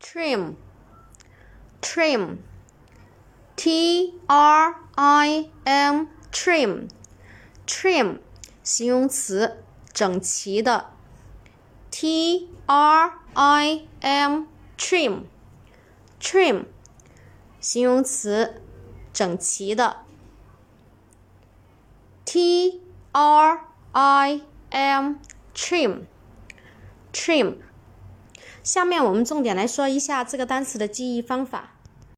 [0.00, 0.56] trim
[1.80, 2.38] trim
[3.56, 6.88] t r i m trim
[7.66, 8.18] trim
[8.62, 10.90] 形容词，整齐的。
[11.90, 14.44] t r i m
[14.76, 15.24] trim
[16.20, 16.64] trim
[17.60, 18.60] 形容词，
[19.12, 20.04] 整齐的。
[22.24, 22.80] t
[23.12, 25.14] r i m
[25.54, 26.06] trim
[27.12, 27.58] trim
[28.63, 31.78] 下面我们重点来说一下这个单词的记忆方法。